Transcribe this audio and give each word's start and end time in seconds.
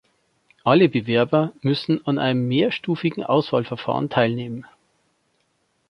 Alle 0.63 0.89
Bewerber 0.89 1.51
müssen 1.61 2.03
an 2.07 2.17
einem 2.17 2.47
mehrstufigen 2.47 3.23
Auswahlverfahren 3.23 4.09
teilnehmen. 4.09 4.65